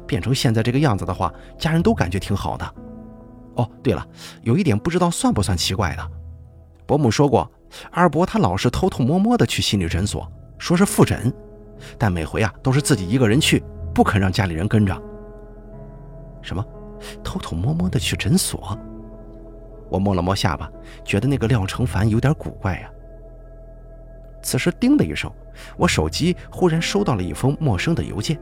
[0.07, 2.73] 变成现在这个样子的话，家人都感觉挺好的。
[3.55, 4.05] 哦，对了，
[4.41, 6.11] 有一点不知道算不算奇怪的。
[6.85, 7.49] 伯母说过，
[7.91, 11.31] 二伯他老是偷偷摸摸的去心理诊所，说是复诊，
[11.97, 14.99] 但每回啊都是自己一个人去，不肯让家里人跟着。
[16.41, 16.65] 什么？
[17.23, 18.77] 偷偷摸摸的去诊所？
[19.95, 20.69] 我摸了摸下巴，
[21.05, 22.89] 觉得那个廖成凡有点古怪呀。
[24.41, 25.31] 此时叮的一声，
[25.77, 28.37] 我手机忽然收到了一封陌生的邮件，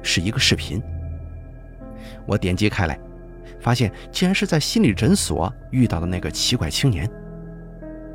[0.00, 0.80] 是一个视频。
[2.24, 2.96] 我点击开来，
[3.60, 7.10] 发现竟然是在心理诊所遇到的那个奇怪青年。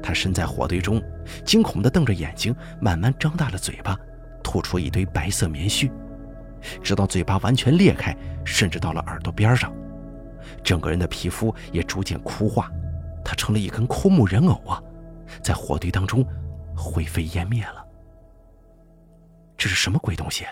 [0.02, 1.02] 他身在火堆中，
[1.44, 4.00] 惊恐地瞪着眼睛，慢慢张大了嘴巴，
[4.42, 5.92] 吐出一堆白色棉絮，
[6.82, 9.74] 直到嘴巴完全裂开，甚至到了耳朵边上，
[10.64, 12.72] 整个人的皮肤也逐渐枯化，
[13.24, 14.82] 他成了一根枯木人偶啊，
[15.42, 16.26] 在火堆当中
[16.76, 17.86] 灰飞烟灭了。
[19.58, 20.46] 这是什么鬼东西？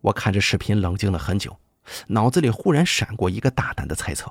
[0.00, 1.56] 我看着视频冷静了很久，
[2.06, 4.30] 脑子里忽然闪过一个大胆的猜测，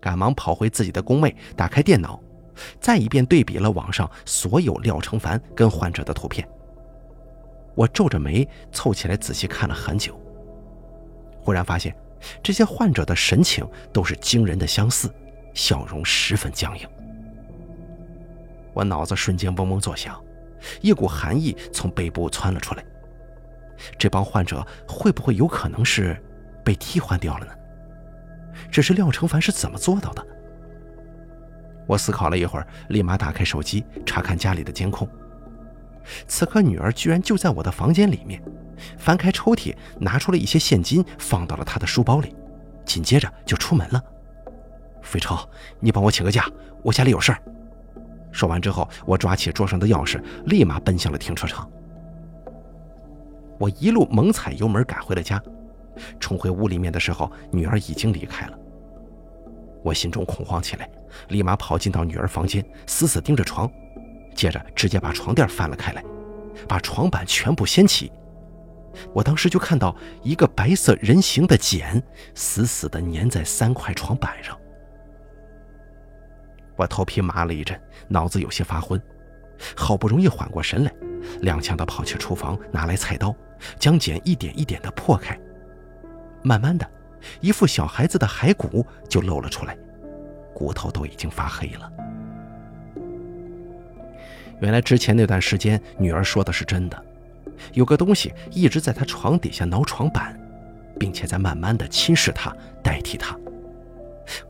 [0.00, 2.18] 赶忙跑回自己的工位，打开电脑。
[2.80, 6.48] 再一遍对比了网上所有廖成凡跟患者的图片，
[7.76, 10.20] 我皱着眉凑起来仔细看了很久。
[11.40, 11.96] 忽然发现，
[12.42, 15.12] 这些患者的神情都是惊人的相似，
[15.54, 16.88] 笑容十分僵硬。
[18.72, 20.22] 我脑子瞬间嗡嗡作响，
[20.80, 22.84] 一股寒意从背部窜了出来。
[23.98, 26.20] 这帮患者会不会有可能是
[26.64, 27.52] 被替换掉了呢？
[28.70, 30.26] 这是廖成凡是怎么做到的？
[31.86, 35.08] 我思考了一会儿，立马打开手机查看家里的监控。
[36.26, 38.42] 此刻，女儿居然就在我的房间里面，
[38.98, 42.34] 翻开抽屉，拿出了一些现金，放到了她的书包里，
[42.84, 44.02] 紧接着就出门了。
[45.02, 45.48] 飞超，
[45.80, 46.46] 你帮我请个假，
[46.82, 47.42] 我家里有事儿。
[48.30, 51.68] 说完之后，我抓起桌上的钥匙，立马奔向了停车场。
[53.58, 55.42] 我一路猛踩油门赶回了家，
[56.20, 58.58] 冲回屋里面的时候，女儿已经离开了。
[59.82, 60.88] 我心中恐慌起来，
[61.28, 63.70] 立马跑进到女儿房间，死死盯着床，
[64.38, 66.04] 接着直接把床垫翻了开来，
[66.68, 68.12] 把床板全部掀起。
[69.12, 72.00] 我当时就看到一个白色人形的茧，
[72.36, 74.56] 死死地粘在三块床板上。
[76.76, 79.02] 我头皮麻了一阵，脑子有些发昏，
[79.76, 80.92] 好不容易缓过神来，
[81.42, 83.34] 踉跄地跑去厨房拿来菜刀，
[83.76, 85.36] 将茧一点一点地破开，
[86.44, 86.88] 慢慢的。
[87.40, 89.76] 一副小孩子的骸骨就露了出来，
[90.54, 91.90] 骨头都已经发黑了。
[94.60, 97.04] 原来之前那段时间，女儿说的是真的，
[97.74, 100.38] 有个东西一直在她床底下挠床板，
[100.98, 103.38] 并且在慢慢的侵蚀她，代替她。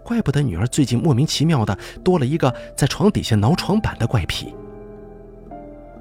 [0.02, 4.54] 怪不得女儿最近莫名其妙的多了一个在床底下挠床板的怪癖。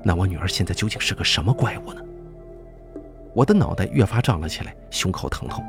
[0.04, 2.02] 那我女儿现在究竟是个什么怪物呢？
[3.34, 5.64] 我的脑袋越发胀了起来，胸口疼痛。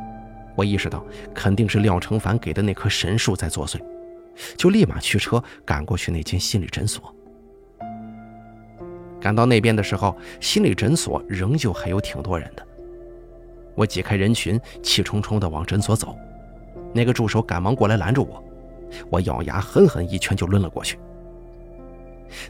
[0.54, 3.78] 我意识到肯定是廖成凡给的那棵神树在作祟，
[4.56, 7.14] 就立马驱车赶过去那间心理诊所。
[9.20, 12.66] 赶到那边的时候，心理诊所仍旧还有挺多人的。
[13.74, 16.16] 我挤开人群，气冲冲地往诊所走。
[16.92, 18.44] 那个助手赶忙过来拦住我，
[19.10, 20.98] 我咬牙狠狠一拳就抡了过去。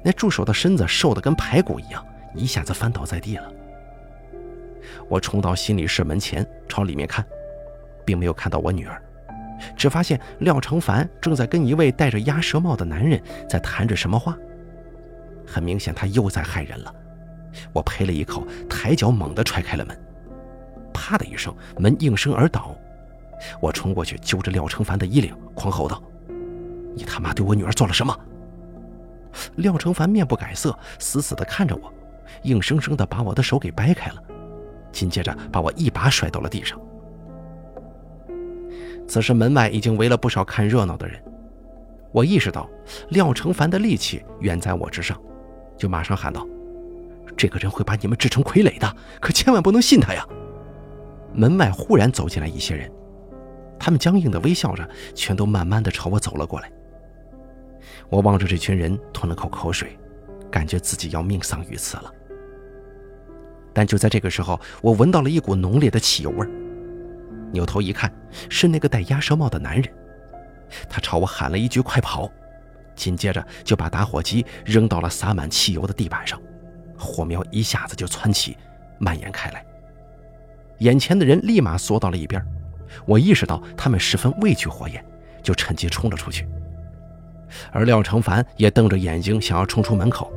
[0.02, 2.04] 那助手的身子瘦得跟排骨一样，
[2.34, 3.52] 一下子翻倒在地了。
[5.08, 7.24] 我冲到心理室门前，朝里面看。
[8.04, 9.02] 并没有看到我女儿，
[9.76, 14.34] 只发现廖成凡正在跟一位戴着鸭舌帽的男人在谈着什么话。
[15.48, 16.94] 很明显，他又在害人了。
[17.72, 19.98] 我呸了一口，抬脚猛地踹开了门，
[20.92, 22.76] 啪的一声，门应声而倒。
[23.60, 26.02] 我冲过去揪着廖成凡的衣领，狂吼道
[26.94, 28.16] ：“你他妈对我女儿做了什么？”
[29.56, 31.92] 廖成凡面不改色，死死地看着我，
[32.42, 34.22] 硬生生地把我的手给掰开了，
[34.92, 36.80] 紧接着把我一把甩到了地上。
[39.06, 41.22] 此时门外已经围了不少看热闹的人，
[42.12, 42.68] 我意识到
[43.10, 45.18] 廖成凡的力气远在我之上，
[45.78, 46.46] 就马上喊道
[47.36, 50.26] ：“这个人会把你们制成傀儡的，可千万不能信他呀！”
[51.32, 52.90] 门外忽然走进来一些人，
[53.78, 56.70] 他们僵硬的微笑着，全都慢慢的朝我走了过来。
[58.08, 59.96] 我望着这群人，吞了口口水，
[60.50, 62.12] 感觉自己要命丧于此了。
[63.72, 66.50] 但就在这个时候，我闻到了一股浓烈的汽油味儿。
[67.52, 68.12] 扭头一看，
[68.50, 69.84] 是那个戴鸭舌帽的男人，
[70.88, 72.30] 他朝我喊了一句“快跑”，
[72.98, 76.38] 紧接着就把打火机扔到了洒满汽油的地板上，
[76.98, 78.58] 火苗一下子就窜起，
[78.98, 79.64] 蔓延开来。
[80.80, 82.44] 眼前的人立马缩到了一边，
[83.06, 85.02] 我意识到他们十分畏惧火焰，
[85.42, 86.46] 就趁机冲了出去。
[87.72, 90.30] 而廖成凡也瞪着眼睛想要冲出门口，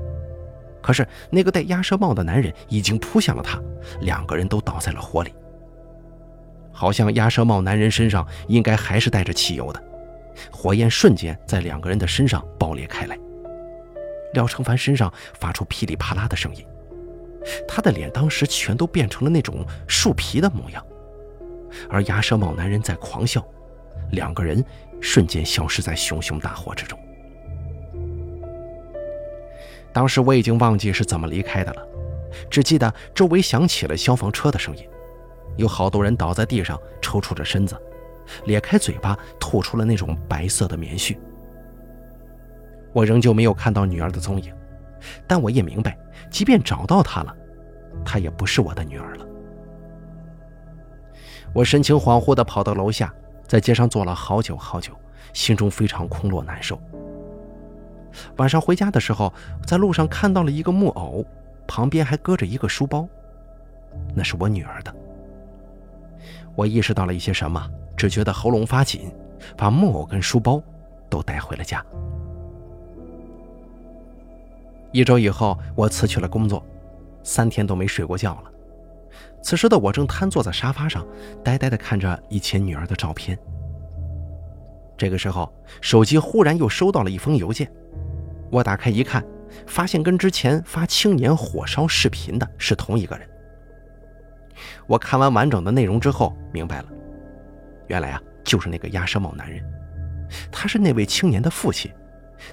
[0.81, 3.59] 可是那个戴鸭舌帽的男人已经扑向了他，
[3.99, 5.33] 两个人都倒在了火里。
[6.71, 9.83] 好像鸭舌帽男人身上应该还是带着汽油的，
[10.49, 13.17] 火焰瞬间在两个人的身上爆裂开来。
[14.33, 16.65] 廖成凡身上发出噼里啪啦的声音，
[17.67, 20.81] 他的脸当时全都变成了那种树皮的模样，
[21.89, 23.45] 而鸭舌帽男人在狂笑，
[24.11, 24.63] 两个人
[25.01, 26.97] 瞬间消失在熊熊大火之中。
[29.91, 31.85] 当时我已经忘记是怎么离开的了，
[32.49, 34.87] 只记得周围响起了消防车的声音，
[35.57, 37.77] 有好多人倒在地上抽搐着身子，
[38.45, 41.17] 咧开嘴巴吐出了那种白色的棉絮。
[42.93, 44.53] 我仍旧没有看到女儿的踪影，
[45.27, 45.97] 但我也明白，
[46.29, 47.35] 即便找到她了，
[48.03, 49.25] 她也不是我的女儿了。
[51.53, 53.13] 我神情恍惚地跑到楼下，
[53.47, 54.93] 在街上坐了好久好久，
[55.33, 56.79] 心中非常空落难受。
[58.37, 59.33] 晚上回家的时候，
[59.65, 61.25] 在路上看到了一个木偶，
[61.67, 63.07] 旁边还搁着一个书包，
[64.13, 64.93] 那是我女儿的。
[66.55, 67.69] 我意识到了一些什么，
[68.01, 69.13] 只觉得喉咙发紧，
[69.55, 70.59] 把木偶跟书包
[71.07, 71.85] 都带回了家。
[74.91, 76.65] 一周以后，我辞去了工作，
[77.21, 78.51] 三天都没睡过觉了。
[79.43, 81.05] 此时的我正瘫坐在沙发上，
[81.43, 83.37] 呆呆地看着以前女儿的照片。
[84.97, 87.71] 这个时候，手机忽然又收到了一封邮件。
[88.49, 89.23] 我打开一看，
[89.67, 93.29] 发现跟之前发青年火烧视频的是同一个人。
[94.87, 96.85] 我看完完整的内容之后，明白了，
[97.91, 99.61] 原来啊，就是那个鸭舌帽男人，
[100.49, 101.91] 他是那位青年的父亲。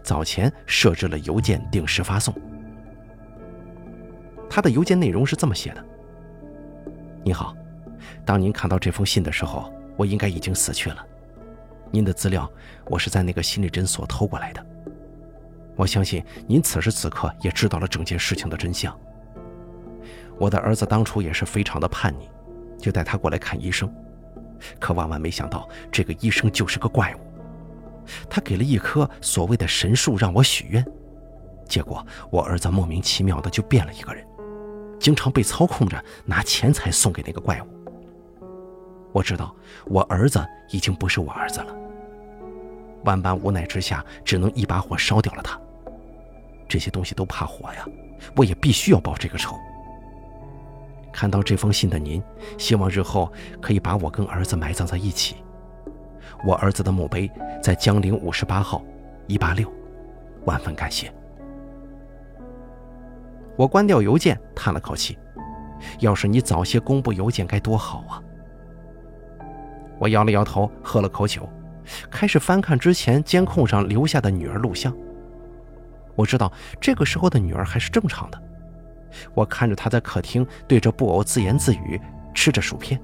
[0.03, 2.35] 早前设置了邮件定时发送。
[4.51, 5.85] 他的邮件内容是这么写的
[7.25, 7.57] ：“你好，
[8.25, 11.07] 当您看到这封信的时候，我应该已经死去了。
[11.93, 12.51] 您的资料
[12.87, 14.67] 我是在那个心理诊所偷过来的。
[15.77, 18.93] 我相信您此时此刻也知道了整件事情的真相。
[20.37, 22.29] 我的儿子当初也是非常的叛逆，
[22.77, 23.89] 就带他过来看医生，
[24.79, 27.19] 可万万没想到，这个医生就是个怪物。”
[28.31, 30.85] 他给了一棵所谓的神树让我许愿，
[31.69, 34.27] 结果我儿子莫名其妙的就变了一个人，
[34.99, 37.67] 经常被操控着拿钱财送给那个怪物。
[39.13, 39.55] 我知道
[39.85, 41.77] 我儿子已经不是我儿子了，
[43.05, 45.61] 万般无奈之下，只能一把火烧掉了他。
[46.67, 47.87] 这些东西都怕火呀，
[48.37, 49.55] 我也必须要报这个仇。
[51.19, 52.23] 看到这封信的您，
[52.59, 55.35] 希望日后可以把我跟儿子埋葬在一起。
[56.45, 57.29] 我儿子的墓碑
[57.61, 58.81] 在江陵五十八号，
[59.27, 59.69] 一八六，
[60.45, 61.13] 万分感谢。
[63.57, 65.19] 我关掉邮件，叹了口气。
[65.99, 68.23] 要是你早些公布邮件该多好啊！
[69.99, 71.49] 我摇了摇头，喝了口酒，
[72.09, 74.97] 开始翻看之前监控上留下的女儿录像。
[76.15, 78.41] 我知道这个时候的女儿还是正常的。
[79.35, 82.01] 我看着他在客厅对着布偶自言自语，
[82.35, 83.01] 吃着薯片。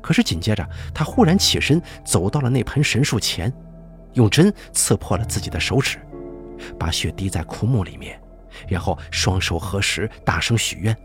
[0.00, 3.52] 可是紧接着，他忽然起身，走到了那盆神树前，
[4.14, 5.98] 用针刺破了自己的手指，
[6.78, 8.18] 把血滴在枯木里面，
[8.66, 10.96] 然后双手合十，大声许愿：“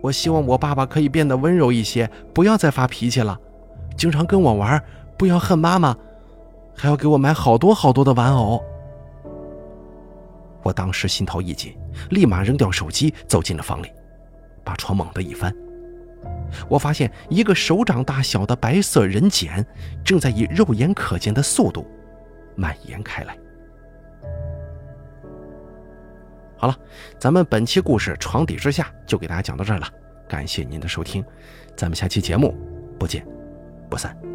[0.00, 3.38] 我希望我爸爸可以变得温柔一些，不要再发脾气了，
[3.96, 4.82] 经常跟我玩，
[5.18, 5.94] 不要恨妈妈，
[6.74, 8.62] 还要给我买好多好多的玩偶。”
[10.64, 11.76] 我当时心头一紧，
[12.10, 13.90] 立马扔掉手机，走进了房里，
[14.64, 15.54] 把床猛地一翻。
[16.68, 19.64] 我发现一个手掌大小的白色人茧，
[20.04, 21.86] 正在以肉眼可见的速度
[22.54, 23.36] 蔓延开来。
[26.56, 26.78] 好了，
[27.18, 29.88] 咱们本期故事《床底之下》就给大家讲到这儿了，
[30.28, 31.24] 感谢您的收听，
[31.76, 32.56] 咱们下期节目
[32.98, 33.26] 不见
[33.90, 34.31] 不散。